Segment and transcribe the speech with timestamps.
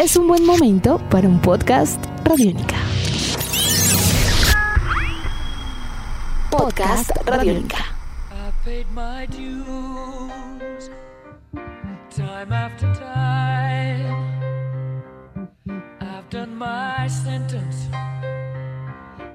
[0.00, 2.76] es un buen momento para un podcast Radiónica.
[6.50, 7.84] Podcast Radiónica.
[12.10, 14.18] Time after time,
[16.00, 17.88] I've done my sentence.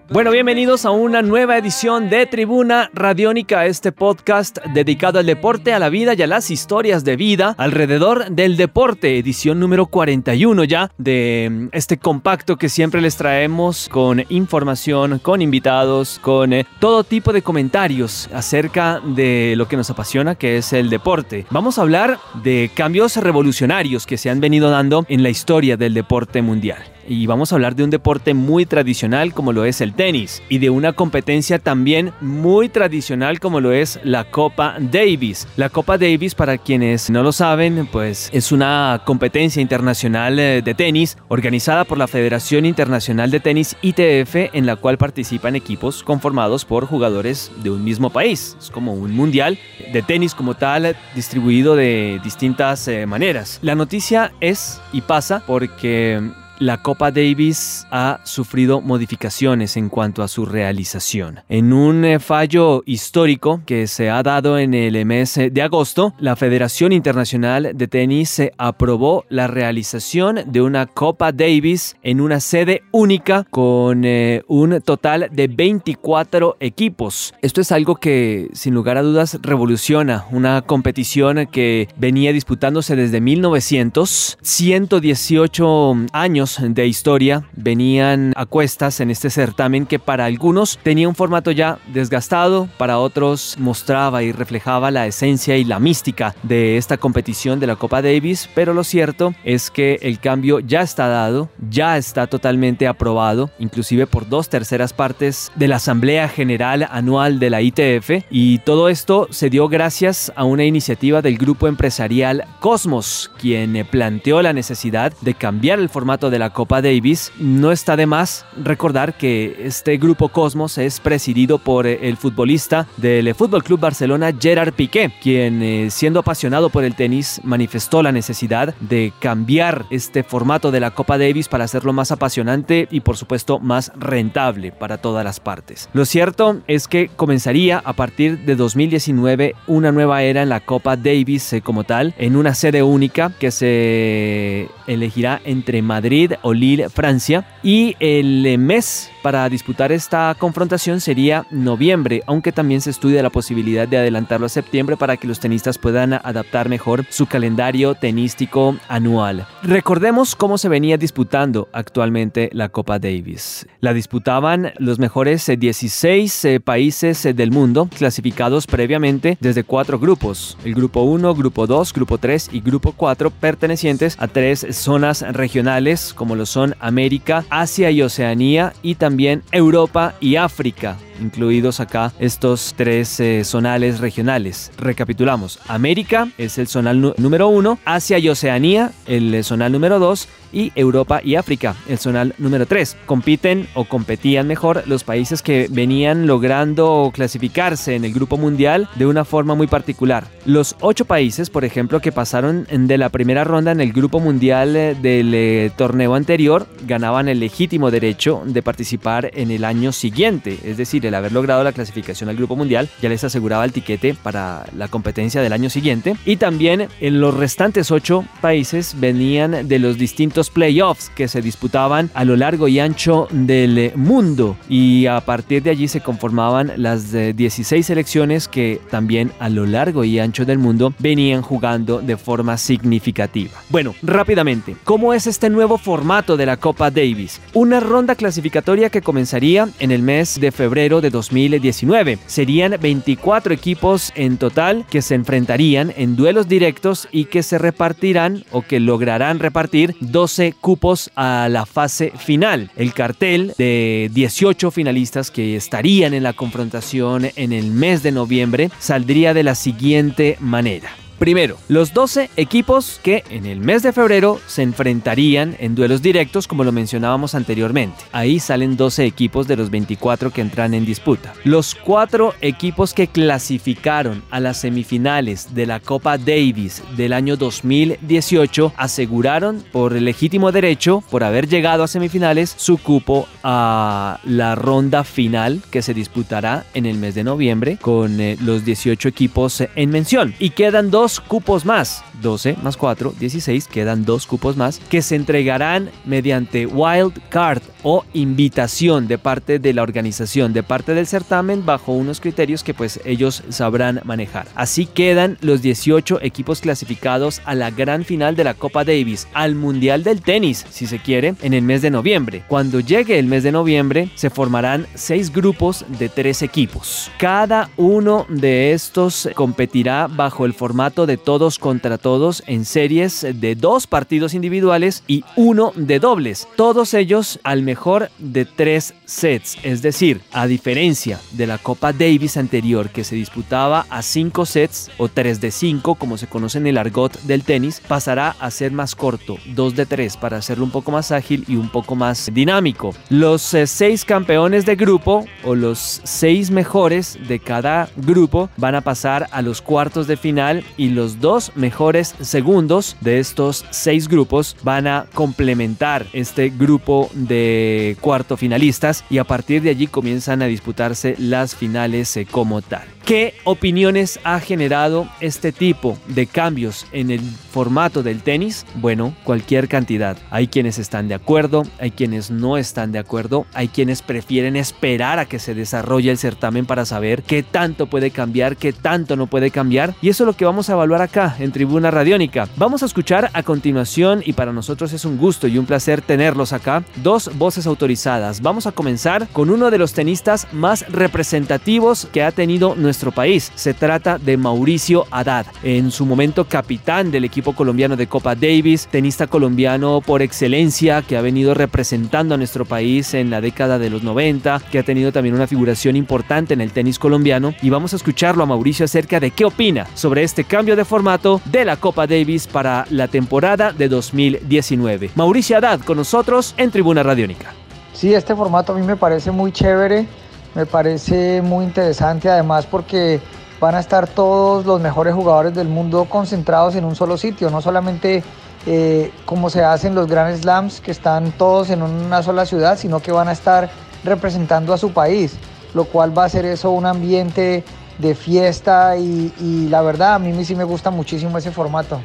[0.07, 5.79] Bueno, bienvenidos a una nueva edición de Tribuna Radiónica, este podcast dedicado al deporte, a
[5.79, 10.91] la vida y a las historias de vida alrededor del deporte, edición número 41 ya
[10.99, 17.03] de mm, este compacto que siempre les traemos con información, con invitados, con eh, todo
[17.03, 21.47] tipo de comentarios acerca de lo que nos apasiona, que es el deporte.
[21.49, 25.95] Vamos a hablar de cambios revolucionarios que se han venido dando en la historia del
[25.95, 29.94] deporte mundial y vamos a hablar de un deporte muy tradicional como lo es el
[29.94, 35.48] tenis y de una competencia también muy tradicional como lo es la Copa Davis.
[35.58, 40.73] La Copa Davis, para quienes no lo saben, pues es una competencia internacional eh, de
[40.73, 46.66] tenis organizada por la Federación Internacional de Tenis ITF en la cual participan equipos conformados
[46.66, 48.56] por jugadores de un mismo país.
[48.59, 49.58] Es como un mundial
[49.92, 53.59] de tenis como tal distribuido de distintas eh, maneras.
[53.62, 56.22] La noticia es y pasa porque
[56.59, 61.39] la Copa Davis ha sufrido modificaciones en cuanto a su realización.
[61.50, 66.36] En un eh, fallo histórico que se ha dado en el mes de agosto, la
[66.36, 72.84] Federación Internacional de Tenis se aprobó la realización de una Copa Davis en una sede
[72.92, 77.34] única con eh, un total de 24 equipos.
[77.42, 83.22] Esto es algo que sin lugar a dudas revoluciona una competición que venía disputándose desde
[83.22, 91.09] 1900, 118 años de historia venían a cuestas en este certamen que para algunos tenía
[91.09, 96.77] un formato ya desgastado, para otros mostraba y reflejaba la esencia y la mística de
[96.77, 101.07] esta competición de la Copa Davis, pero lo cierto es que el cambio ya está
[101.07, 107.39] dado, ya está totalmente aprobado, inclusive por dos terceras partes de la Asamblea General Anual
[107.39, 112.45] de la ITF, y todo esto se dio gracias a una iniciativa del grupo empresarial
[112.59, 117.96] Cosmos, quien planteó la necesidad de cambiar el formato de la Copa Davis, no está
[117.96, 123.63] de más recordar que este grupo Cosmos es presidido por eh, el futbolista del Fútbol
[123.63, 129.13] Club Barcelona Gerard Piqué, quien eh, siendo apasionado por el tenis manifestó la necesidad de
[129.22, 133.94] cambiar este formato de la Copa Davis para hacerlo más apasionante y por supuesto más
[133.96, 135.88] rentable para todas las partes.
[135.94, 140.97] Lo cierto es que comenzaría a partir de 2019 una nueva era en la Copa
[140.97, 146.90] Davis eh, como tal, en una sede única que se elegirá entre Madrid o Lille,
[146.90, 147.46] Francia.
[147.63, 153.88] Y el mes para disputar esta confrontación sería noviembre, aunque también se estudia la posibilidad
[153.88, 159.47] de adelantarlo a septiembre para que los tenistas puedan adaptar mejor su calendario tenístico anual.
[159.64, 163.66] Recordemos cómo se venía disputando actualmente la Copa Davis.
[163.80, 170.56] La disputaban los mejores 16 eh, países eh, del mundo, clasificados previamente desde cuatro grupos,
[170.64, 176.14] el grupo 1, grupo 2, grupo 3 y grupo 4, pertenecientes a tres zonas regionales
[176.14, 179.15] como lo son América, Asia y Oceanía y también
[179.52, 184.72] Europa y África incluidos acá estos tres eh, zonales regionales.
[184.78, 190.72] Recapitulamos, América es el zonal número uno, Asia y Oceanía el zonal número dos y
[190.76, 192.98] Europa y África, el zonal número 3.
[193.06, 199.06] Compiten o competían mejor los países que venían logrando clasificarse en el grupo mundial de
[199.06, 200.28] una forma muy particular.
[200.46, 204.76] Los ocho países, por ejemplo, que pasaron de la primera ronda en el grupo mundial
[204.76, 210.58] eh, del eh, torneo anterior, ganaban el legítimo derecho de participar en el año siguiente,
[210.64, 214.13] es decir, el haber logrado la clasificación al grupo mundial ya les aseguraba el tiquete
[214.13, 216.16] para la competencia del año siguiente.
[216.25, 222.09] Y también en los restantes ocho países venían de los distintos playoffs que se disputaban
[222.13, 227.11] a lo largo y ancho del mundo y a partir de allí se conformaban las
[227.11, 232.57] 16 selecciones que también a lo largo y ancho del mundo venían jugando de forma
[232.57, 233.51] significativa.
[233.69, 237.41] Bueno, rápidamente, ¿cómo es este nuevo formato de la Copa Davis?
[237.53, 242.18] Una ronda clasificatoria que comenzaría en el mes de febrero de 2019.
[242.26, 248.44] Serían 24 equipos en total que se enfrentarían en duelos directos y que se repartirán
[248.52, 252.72] o que lograrán repartir dos cupos a la fase final.
[252.76, 258.70] El cartel de 18 finalistas que estarían en la confrontación en el mes de noviembre
[258.80, 261.04] saldría de la siguiente manera.
[261.20, 266.48] Primero, los 12 equipos que en el mes de febrero se enfrentarían en duelos directos
[266.48, 268.03] como lo mencionábamos anteriormente.
[268.12, 271.34] Ahí salen 12 equipos de los 24 que entran en disputa.
[271.44, 278.74] Los cuatro equipos que clasificaron a las semifinales de la Copa Davis del año 2018
[278.75, 285.62] aseguraron por legítimo derecho, por haber llegado a semifinales, su cupo a la ronda final
[285.72, 290.34] que se disputará en el mes de noviembre con eh, los 18 equipos en mención.
[290.39, 295.15] Y quedan dos cupos más, 12 más 4, 16, quedan dos cupos más que se
[295.15, 301.67] entregarán mediante wild card o invitación de parte de la organización, de parte del certamen
[301.67, 304.48] bajo unos criterios que pues ellos sabrán manejar.
[304.55, 309.53] Así quedan los 18 equipos clasificados a la gran final de la Copa Davis, al
[309.53, 312.43] Mundial del Tenis, si se quiere, en el mes de noviembre.
[312.48, 317.12] Cuando llegue el mes de noviembre se formarán seis grupos de tres equipos.
[317.20, 323.53] Cada uno de estos competirá bajo el formato de todos contra todos en series de
[323.53, 327.75] dos partidos individuales y uno de dobles, todos ellos al mejor
[328.17, 333.86] de tres sets, es decir, a diferencia de la Copa Davis anterior que se disputaba
[333.89, 337.81] a cinco sets o 3 de 5 como se conoce en el argot del tenis,
[337.88, 341.55] pasará a ser más corto, 2 de 3 para hacerlo un poco más ágil y
[341.57, 342.93] un poco más dinámico.
[343.10, 348.81] Los eh, seis campeones de grupo o los seis mejores de cada grupo van a
[348.81, 354.55] pasar a los cuartos de final y los dos mejores segundos de estos seis grupos
[354.63, 357.64] van a complementar este grupo de
[358.01, 362.95] cuarto finalistas y a partir de allí comienzan a disputarse las finales eh, como tal.
[363.05, 368.65] ¿Qué opiniones ha generado este tipo de cambios en el formato del tenis?
[368.74, 370.17] Bueno, cualquier cantidad.
[370.31, 375.19] Hay quienes están de acuerdo, hay quienes no están de acuerdo, hay quienes prefieren esperar
[375.19, 379.27] a que se desarrolle el certamen para saber qué tanto puede cambiar, qué tanto no
[379.27, 379.93] puede cambiar.
[380.01, 382.50] Y eso es lo que vamos a evaluar acá en Tribuna Radiónica.
[382.58, 386.53] Vamos a escuchar a continuación, y para nosotros es un gusto y un placer tenerlos
[386.53, 388.41] acá, dos voces autorizadas.
[388.41, 393.12] Vamos a comenzar con uno de los tenistas más representativos que ha tenido nuestro nuestro
[393.12, 393.51] país.
[393.56, 398.88] Se trata de Mauricio Haddad, en su momento capitán del equipo colombiano de Copa Davis,
[398.89, 403.89] tenista colombiano por excelencia que ha venido representando a nuestro país en la década de
[403.89, 407.53] los 90, que ha tenido también una figuración importante en el tenis colombiano.
[407.62, 411.42] Y vamos a escucharlo a Mauricio acerca de qué opina sobre este cambio de formato
[411.44, 415.12] de la Copa Davis para la temporada de 2019.
[415.15, 417.53] Mauricio Haddad con nosotros en Tribuna Radiónica.
[417.92, 420.08] Sí, este formato a mí me parece muy chévere
[420.55, 423.22] me parece muy interesante además porque
[423.60, 427.62] van a estar todos los mejores jugadores del mundo concentrados en un solo sitio, no
[427.62, 428.24] solamente
[428.65, 433.00] eh, como se hacen los Grand Slams, que están todos en una sola ciudad, sino
[433.00, 433.69] que van a estar
[434.03, 435.36] representando a su país,
[435.74, 437.63] lo cual va a ser eso un ambiente
[437.98, 442.00] de fiesta y, la verdad a mí sí me gusta muchísimo ese formato.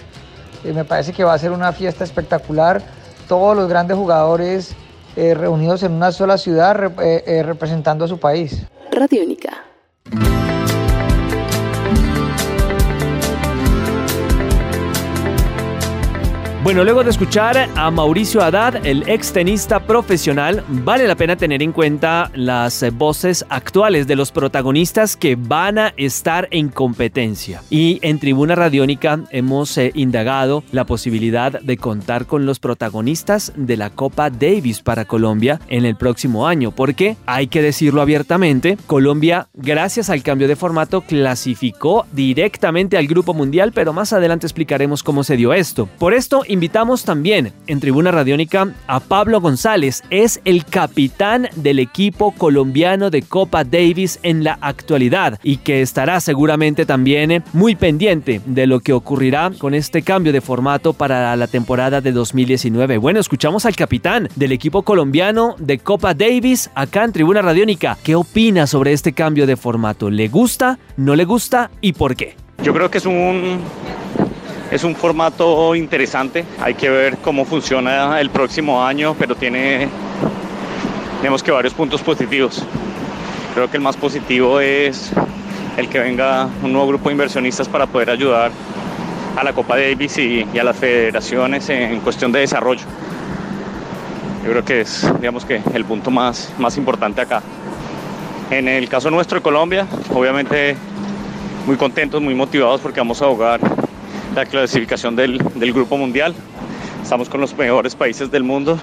[0.64, 2.82] Eh, me parece que va a ser una fiesta espectacular,
[3.28, 4.74] todos los grandes jugadores
[5.16, 8.66] eh, reunidos en una sola ciudad eh, eh, representando a su país.
[8.90, 9.69] Radiónica.
[16.62, 21.62] Bueno, luego de escuchar a Mauricio Haddad, el ex tenista profesional, vale la pena tener
[21.62, 27.62] en cuenta las voces actuales de los protagonistas que van a estar en competencia.
[27.70, 33.78] Y en Tribuna Radiónica hemos eh, indagado la posibilidad de contar con los protagonistas de
[33.78, 39.48] la Copa Davis para Colombia en el próximo año, porque hay que decirlo abiertamente, Colombia,
[39.54, 45.24] gracias al cambio de formato, clasificó directamente al Grupo Mundial, pero más adelante explicaremos cómo
[45.24, 45.88] se dio esto.
[45.98, 52.32] Por esto, invitamos también en Tribuna Radiónica a Pablo González, es el capitán del equipo
[52.32, 58.66] colombiano de Copa Davis en la actualidad y que estará seguramente también muy pendiente de
[58.66, 62.98] lo que ocurrirá con este cambio de formato para la temporada de 2019.
[62.98, 67.96] Bueno, escuchamos al capitán del equipo colombiano de Copa Davis acá en Tribuna Radiónica.
[68.02, 70.10] ¿Qué opina sobre este cambio de formato?
[70.10, 70.78] ¿Le gusta?
[70.96, 71.70] ¿No le gusta?
[71.80, 72.34] ¿Y por qué?
[72.62, 73.60] Yo creo que es un
[74.70, 79.88] es un formato interesante, hay que ver cómo funciona el próximo año, pero tiene,
[81.20, 82.62] tenemos que varios puntos positivos.
[83.54, 85.10] Creo que el más positivo es
[85.76, 88.52] el que venga un nuevo grupo de inversionistas para poder ayudar
[89.36, 92.82] a la Copa Davis y, y a las federaciones en cuestión de desarrollo.
[94.44, 97.42] Yo creo que es, digamos que, el punto más, más importante acá.
[98.50, 100.76] En el caso nuestro de Colombia, obviamente
[101.66, 103.60] muy contentos, muy motivados porque vamos a jugar
[104.34, 106.34] la clasificación del, del Grupo Mundial.
[107.02, 108.78] Estamos con los mejores países del mundo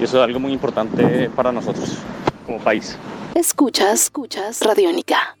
[0.00, 1.98] y eso es algo muy importante para nosotros
[2.46, 2.96] como país.
[3.34, 5.36] Escuchas, escuchas Radiónica.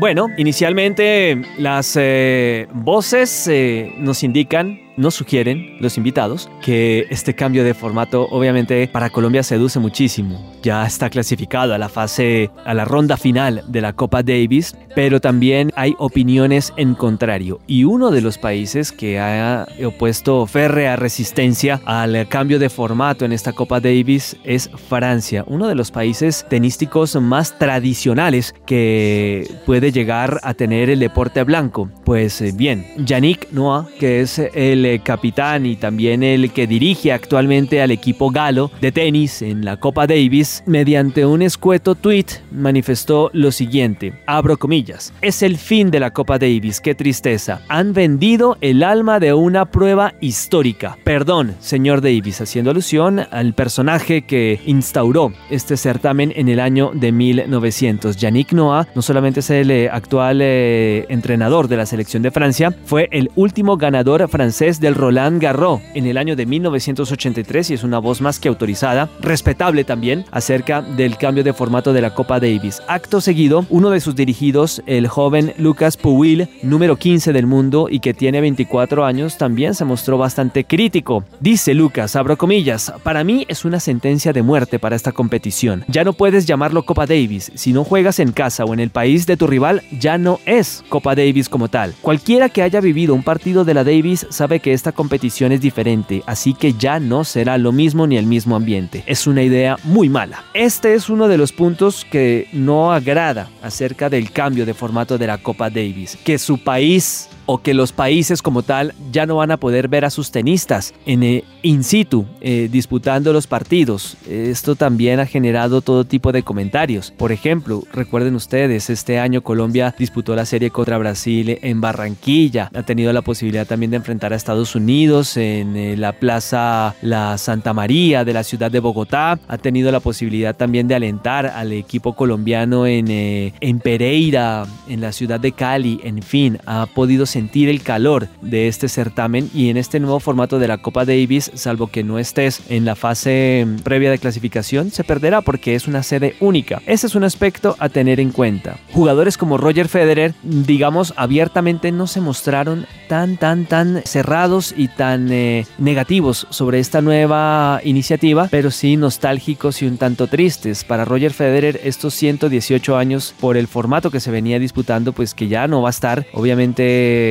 [0.00, 7.64] Bueno, inicialmente las eh, voces eh, nos indican nos sugieren los invitados que este cambio
[7.64, 10.52] de formato obviamente para Colombia seduce muchísimo.
[10.62, 15.20] Ya está clasificado a la fase, a la ronda final de la Copa Davis, pero
[15.20, 17.60] también hay opiniones en contrario.
[17.68, 23.32] Y uno de los países que ha opuesto férrea resistencia al cambio de formato en
[23.32, 30.40] esta Copa Davis es Francia, uno de los países tenísticos más tradicionales que puede llegar
[30.42, 31.88] a tener el deporte blanco.
[32.04, 37.82] Pues eh, bien, Yannick Noah, que es el capitán y también el que dirige actualmente
[37.82, 43.52] al equipo galo de tenis en la Copa Davis, mediante un escueto tweet manifestó lo
[43.52, 48.82] siguiente, abro comillas, es el fin de la Copa Davis, qué tristeza, han vendido el
[48.82, 50.96] alma de una prueba histórica.
[51.04, 57.12] Perdón, señor Davis, haciendo alusión al personaje que instauró este certamen en el año de
[57.12, 58.16] 1900.
[58.16, 62.74] Yannick Noah no solamente es el eh, actual eh, entrenador de la selección de Francia,
[62.84, 67.84] fue el último ganador francés del Roland Garros en el año de 1983 y es
[67.84, 72.40] una voz más que autorizada, respetable también, acerca del cambio de formato de la Copa
[72.40, 72.82] Davis.
[72.88, 78.00] Acto seguido, uno de sus dirigidos, el joven Lucas Puil, número 15 del mundo y
[78.00, 81.24] que tiene 24 años, también se mostró bastante crítico.
[81.40, 85.84] Dice Lucas, abro comillas, para mí es una sentencia de muerte para esta competición.
[85.88, 87.52] Ya no puedes llamarlo Copa Davis.
[87.54, 90.84] Si no juegas en casa o en el país de tu rival, ya no es
[90.88, 91.94] Copa Davis como tal.
[92.00, 96.22] Cualquiera que haya vivido un partido de la Davis sabe que esta competición es diferente,
[96.26, 99.04] así que ya no será lo mismo ni el mismo ambiente.
[99.06, 100.44] Es una idea muy mala.
[100.54, 105.26] Este es uno de los puntos que no agrada acerca del cambio de formato de
[105.26, 109.50] la Copa Davis, que su país o que los países como tal ya no van
[109.50, 114.18] a poder ver a sus tenistas en eh, in situ eh, disputando los partidos.
[114.28, 117.10] Esto también ha generado todo tipo de comentarios.
[117.10, 122.70] Por ejemplo, recuerden ustedes, este año Colombia disputó la serie contra Brasil en Barranquilla.
[122.74, 127.38] Ha tenido la posibilidad también de enfrentar a Estados Unidos en eh, la Plaza La
[127.38, 129.38] Santa María de la ciudad de Bogotá.
[129.48, 135.12] Ha tenido la posibilidad también de alentar al equipo colombiano en, en Pereira, en la
[135.12, 135.98] ciudad de Cali.
[136.04, 140.58] En fin, ha podido sentir el calor de este certamen y en este nuevo formato
[140.58, 145.04] de la Copa Davis, salvo que no estés en la fase previa de clasificación, se
[145.04, 146.82] perderá porque es una sede única.
[146.84, 148.78] Ese es un aspecto a tener en cuenta.
[148.92, 155.30] Jugadores como Roger Federer, digamos, abiertamente no se mostraron tan, tan, tan cerrados y tan
[155.30, 160.82] eh, negativos sobre esta nueva iniciativa, pero sí nostálgicos y un tanto tristes.
[160.82, 165.46] Para Roger Federer, estos 118 años por el formato que se venía disputando, pues que
[165.46, 167.27] ya no va a estar, obviamente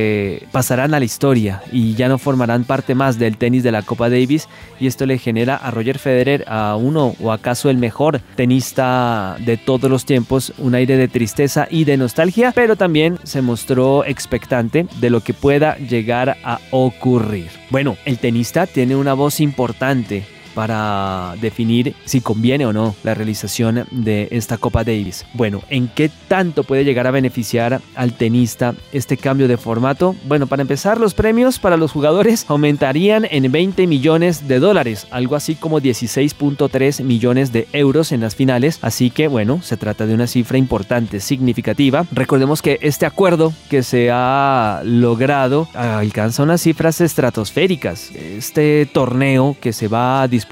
[0.51, 4.09] pasarán a la historia y ya no formarán parte más del tenis de la Copa
[4.09, 4.47] Davis
[4.79, 9.57] y esto le genera a Roger Federer, a uno o acaso el mejor tenista de
[9.57, 14.87] todos los tiempos, un aire de tristeza y de nostalgia, pero también se mostró expectante
[14.99, 17.49] de lo que pueda llegar a ocurrir.
[17.69, 20.25] Bueno, el tenista tiene una voz importante
[20.57, 25.23] para definir si conviene o no la realización de esta Copa Davis.
[25.35, 30.15] Bueno, ¿en qué tanto puede llegar a beneficiar al tenista este cambio de formato?
[30.27, 35.35] Bueno, para empezar, los premios para los jugadores aumentarían en 20 millones de dólares, algo
[35.35, 40.15] así como 16.3 millones de euros en las finales, así que bueno, se trata de
[40.15, 42.07] una cifra importante, significativa.
[42.11, 48.09] Recordemos que este acuerdo que se ha logrado alcanza unas cifras estratosféricas.
[48.15, 50.46] Este torneo que se va a disputar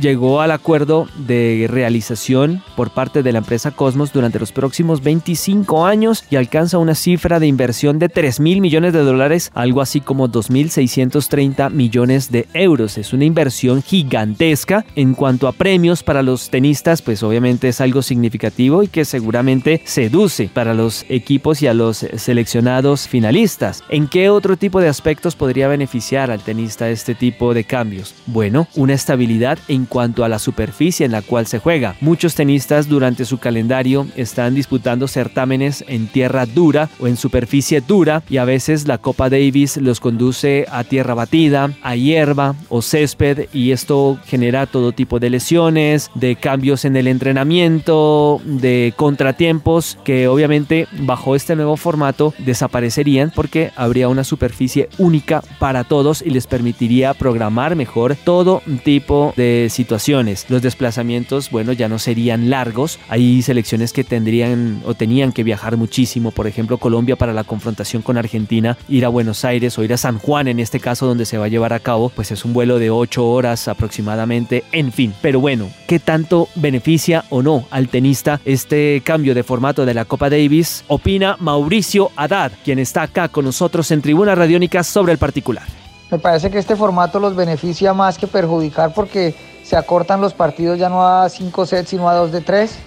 [0.00, 5.86] llegó al acuerdo de realización por parte de la empresa Cosmos durante los próximos 25
[5.86, 10.00] años y alcanza una cifra de inversión de 3 mil millones de dólares, algo así
[10.00, 12.98] como 2.630 millones de euros.
[12.98, 18.02] Es una inversión gigantesca en cuanto a premios para los tenistas, pues obviamente es algo
[18.02, 23.82] significativo y que seguramente seduce para los equipos y a los seleccionados finalistas.
[23.88, 28.14] ¿En qué otro tipo de aspectos podría beneficiar al tenista este tipo de cambios?
[28.26, 29.27] Bueno, una estabilidad
[29.68, 31.96] en cuanto a la superficie en la cual se juega.
[32.00, 38.22] Muchos tenistas durante su calendario están disputando certámenes en tierra dura o en superficie dura
[38.30, 43.48] y a veces la Copa Davis los conduce a tierra batida, a hierba o césped
[43.52, 50.26] y esto genera todo tipo de lesiones, de cambios en el entrenamiento, de contratiempos que
[50.26, 56.46] obviamente bajo este nuevo formato desaparecerían porque habría una superficie única para todos y les
[56.46, 60.46] permitiría programar mejor todo tipo de situaciones.
[60.48, 62.98] Los desplazamientos, bueno, ya no serían largos.
[63.08, 66.30] Hay selecciones que tendrían o tenían que viajar muchísimo.
[66.30, 69.96] Por ejemplo, Colombia para la confrontación con Argentina, ir a Buenos Aires o ir a
[69.96, 72.52] San Juan en este caso donde se va a llevar a cabo, pues es un
[72.52, 74.64] vuelo de 8 horas aproximadamente.
[74.72, 79.84] En fin, pero bueno, ¿qué tanto beneficia o no al tenista este cambio de formato
[79.84, 80.84] de la Copa Davis?
[80.88, 85.87] Opina Mauricio Haddad, quien está acá con nosotros en Tribuna Radiónica sobre el particular.
[86.10, 90.78] Me parece que este formato los beneficia más que perjudicar porque se acortan los partidos
[90.78, 92.78] ya no a 5 sets sino a 2 de 3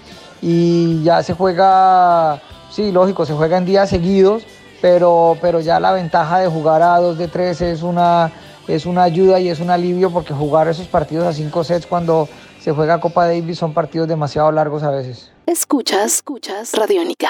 [0.42, 4.42] y ya se juega, sí, lógico, se juega en días seguidos,
[4.80, 8.32] pero, pero ya la ventaja de jugar a 2 de 3 es una,
[8.66, 12.28] es una ayuda y es un alivio porque jugar esos partidos a 5 sets cuando
[12.60, 15.30] se juega Copa Davis son partidos demasiado largos a veces.
[15.46, 17.28] Escuchas, escuchas Radiónica.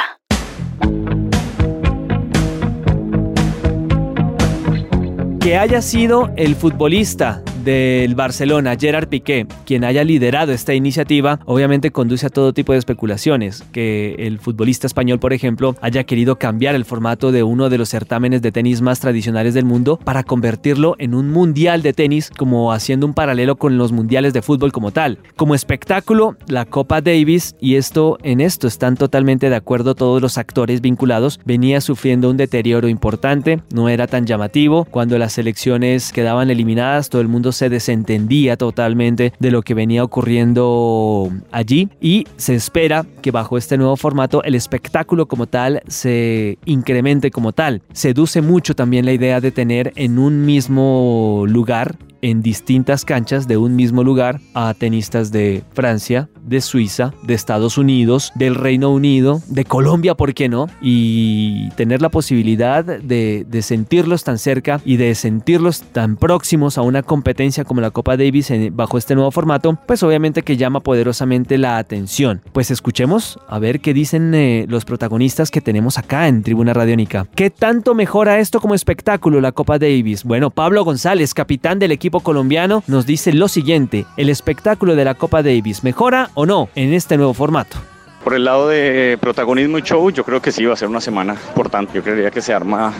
[5.43, 11.91] Que haya sido el futbolista del Barcelona, Gerard Piqué, quien haya liderado esta iniciativa, obviamente
[11.91, 13.65] conduce a todo tipo de especulaciones.
[13.73, 17.89] Que el futbolista español, por ejemplo, haya querido cambiar el formato de uno de los
[17.89, 22.73] certámenes de tenis más tradicionales del mundo para convertirlo en un mundial de tenis, como
[22.73, 25.19] haciendo un paralelo con los mundiales de fútbol como tal.
[25.37, 30.39] Como espectáculo, la Copa Davis, y esto en esto están totalmente de acuerdo todos los
[30.39, 34.85] actores vinculados, venía sufriendo un deterioro importante, no era tan llamativo.
[34.85, 40.05] Cuando las selecciones quedaban eliminadas, todo el mundo se desentendía totalmente de lo que venía
[40.05, 46.59] ocurriendo allí y se espera que bajo este nuevo formato el espectáculo como tal se
[46.65, 47.83] incremente como tal.
[47.93, 53.57] Seduce mucho también la idea de tener en un mismo lugar en distintas canchas de
[53.57, 59.43] un mismo lugar a tenistas de Francia, de Suiza, de Estados Unidos, del Reino Unido,
[59.49, 60.69] de Colombia, ¿por qué no?
[60.81, 67.03] Y tener la posibilidad de, sentirlos tan cerca y de sentirlos tan próximos a una
[67.03, 71.79] competencia como la Copa Davis bajo este nuevo formato, pues obviamente que llama poderosamente la
[71.79, 72.41] atención.
[72.53, 77.27] Pues escuchemos a ver qué dicen eh, los protagonistas que tenemos acá en Tribuna Radiónica.
[77.35, 80.25] ¿Qué tanto mejora esto como espectáculo la Copa Davis?
[80.25, 85.15] Bueno, Pablo González, capitán del equipo colombiano nos dice lo siguiente, ¿el espectáculo de la
[85.15, 87.77] Copa Davis mejora o no en este nuevo formato?
[88.25, 91.01] Por el lado de protagonismo y show, yo creo que sí va a ser una
[91.01, 91.93] semana importante.
[91.95, 92.93] Yo creería que se arma,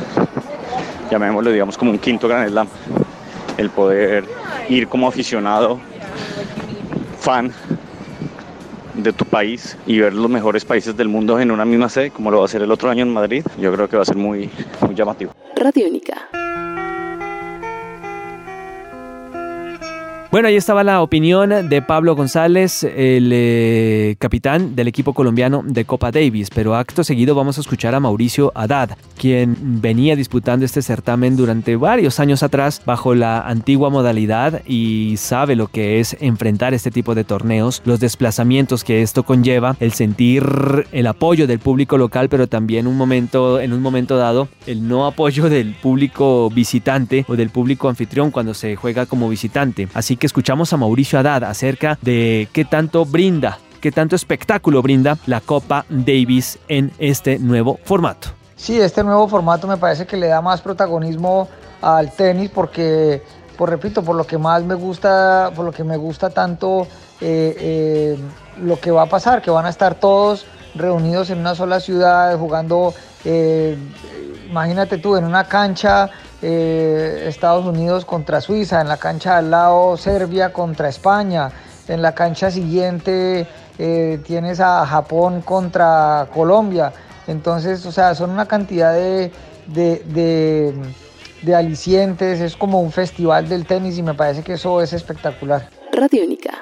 [1.11, 2.67] llamémoslo, digamos, como un quinto Gran Slam.
[3.57, 4.25] El poder
[4.69, 5.79] ir como aficionado,
[7.21, 7.53] fan
[8.95, 12.31] de tu país y ver los mejores países del mundo en una misma sede, como
[12.31, 14.17] lo va a hacer el otro año en Madrid, yo creo que va a ser
[14.17, 15.33] muy, muy llamativo.
[15.57, 16.29] Radiónica.
[20.33, 25.85] Bueno, ahí estaba la opinión de Pablo González, el eh, capitán del equipo colombiano de
[25.85, 30.81] Copa Davis, pero acto seguido vamos a escuchar a Mauricio Haddad, quien venía disputando este
[30.81, 36.73] certamen durante varios años atrás bajo la antigua modalidad y sabe lo que es enfrentar
[36.73, 40.47] este tipo de torneos, los desplazamientos que esto conlleva, el sentir
[40.93, 45.05] el apoyo del público local, pero también un momento, en un momento dado, el no
[45.05, 49.89] apoyo del público visitante o del público anfitrión cuando se juega como visitante.
[49.93, 55.19] Así que escuchamos a Mauricio Haddad acerca de qué tanto brinda, qué tanto espectáculo brinda
[55.27, 58.29] la Copa Davis en este nuevo formato.
[58.55, 61.49] Sí, este nuevo formato me parece que le da más protagonismo
[61.81, 63.21] al tenis porque,
[63.59, 66.87] por repito, por lo que más me gusta, por lo que me gusta tanto
[67.21, 68.19] eh, eh,
[68.63, 72.39] lo que va a pasar, que van a estar todos reunidos en una sola ciudad
[72.39, 73.77] jugando, eh,
[74.49, 76.11] imagínate tú, en una cancha
[76.43, 81.51] eh, Estados Unidos contra Suiza, en la cancha al lado Serbia contra España,
[81.89, 83.47] en la cancha siguiente
[83.79, 86.93] eh, tienes a Japón contra Colombia.
[87.27, 89.33] Entonces, o sea, son una cantidad de,
[89.67, 90.75] de,
[91.43, 95.69] de alicientes, es como un festival del tenis y me parece que eso es espectacular.
[95.93, 96.59] Radiónica.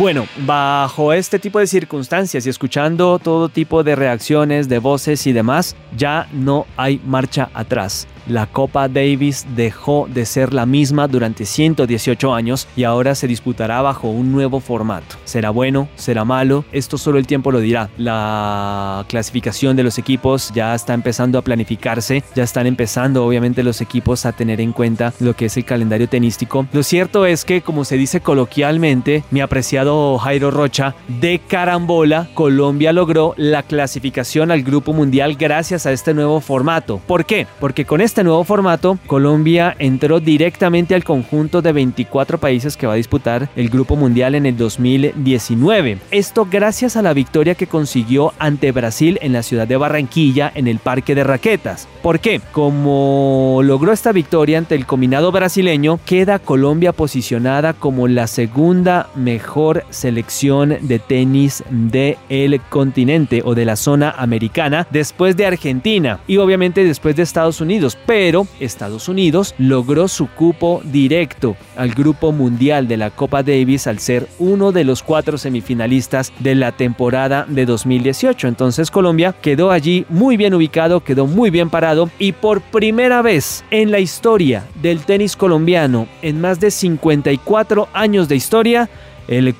[0.00, 5.34] Bueno, bajo este tipo de circunstancias y escuchando todo tipo de reacciones, de voces y
[5.34, 8.08] demás, ya no hay marcha atrás.
[8.30, 13.82] La Copa Davis dejó de ser la misma durante 118 años y ahora se disputará
[13.82, 15.16] bajo un nuevo formato.
[15.24, 15.88] ¿Será bueno?
[15.96, 16.64] ¿Será malo?
[16.70, 17.90] Esto solo el tiempo lo dirá.
[17.98, 23.80] La clasificación de los equipos ya está empezando a planificarse, ya están empezando obviamente los
[23.80, 26.68] equipos a tener en cuenta lo que es el calendario tenístico.
[26.72, 32.92] Lo cierto es que, como se dice coloquialmente, mi apreciado Jairo Rocha, de carambola, Colombia
[32.92, 37.00] logró la clasificación al Grupo Mundial gracias a este nuevo formato.
[37.08, 37.48] ¿Por qué?
[37.58, 42.86] Porque con este este nuevo formato, Colombia entró directamente al conjunto de 24 países que
[42.86, 45.96] va a disputar el Grupo Mundial en el 2019.
[46.10, 50.68] Esto gracias a la victoria que consiguió ante Brasil en la ciudad de Barranquilla en
[50.68, 51.88] el Parque de Raquetas.
[52.02, 52.42] ¿Por qué?
[52.52, 59.84] Como logró esta victoria ante el combinado brasileño, queda Colombia posicionada como la segunda mejor
[59.88, 66.36] selección de tenis del el continente o de la zona americana después de Argentina y
[66.36, 72.88] obviamente después de Estados Unidos, pero Estados Unidos logró su cupo directo al grupo mundial
[72.88, 77.66] de la Copa Davis al ser uno de los cuatro semifinalistas de la temporada de
[77.66, 78.48] 2018.
[78.48, 83.64] Entonces Colombia quedó allí muy bien ubicado, quedó muy bien parado y por primera vez
[83.70, 88.90] en la historia del tenis colombiano, en más de 54 años de historia,
[89.30, 89.54] el,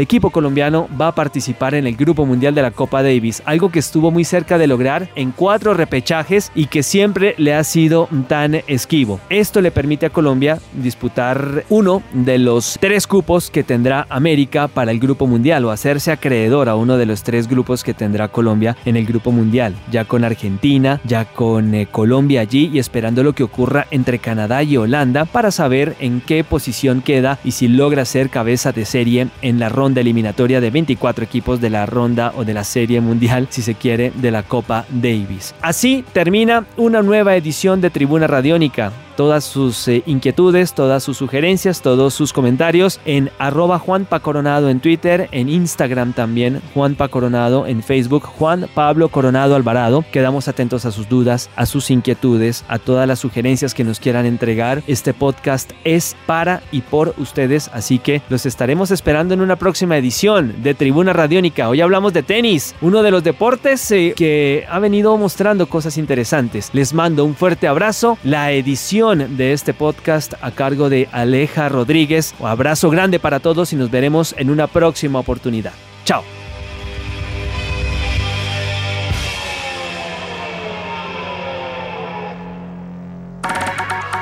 [0.00, 3.80] equipo colombiano va a participar en el Grupo Mundial de la Copa Davis, algo que
[3.80, 8.54] estuvo muy cerca de lograr en cuatro repechajes y que siempre le ha sido tan
[8.68, 9.18] esquivo.
[9.28, 14.92] Esto le permite a Colombia disputar uno de los tres cupos que tendrá América para
[14.92, 18.76] el Grupo Mundial o hacerse acreedor a uno de los tres grupos que tendrá Colombia
[18.84, 23.32] en el Grupo Mundial, ya con Argentina, ya con eh, Colombia allí y esperando lo
[23.32, 28.04] que ocurra entre Canadá y Holanda para saber en qué posición queda y si logra
[28.04, 32.44] ser cabeza de serie en la ronda eliminatoria de 24 equipos de la ronda o
[32.44, 35.54] de la serie mundial, si se quiere, de la Copa Davis.
[35.62, 41.82] Así termina una nueva edición de Tribuna Radiónica todas sus eh, inquietudes, todas sus sugerencias,
[41.82, 47.82] todos sus comentarios en arroba Juanpa Coronado en Twitter, en Instagram también, Juanpa Coronado en
[47.82, 50.04] Facebook, Juan Pablo Coronado Alvarado.
[50.12, 54.24] Quedamos atentos a sus dudas, a sus inquietudes, a todas las sugerencias que nos quieran
[54.24, 54.84] entregar.
[54.86, 59.96] Este podcast es para y por ustedes, así que los estaremos esperando en una próxima
[59.96, 61.68] edición de Tribuna Radiónica.
[61.68, 66.70] Hoy hablamos de tenis, uno de los deportes eh, que ha venido mostrando cosas interesantes.
[66.72, 68.16] Les mando un fuerte abrazo.
[68.22, 72.34] La edición de este podcast a cargo de Aleja Rodríguez.
[72.38, 75.72] Un abrazo grande para todos y nos veremos en una próxima oportunidad.
[76.04, 76.22] Chao.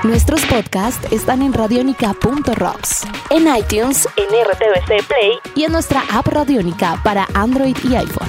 [0.05, 7.01] Nuestros podcasts están en radionica.rocks, en iTunes, en RTVC Play y en nuestra app Radionica
[7.03, 8.29] para Android y iPhone.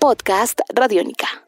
[0.00, 1.41] Podcast Radionica.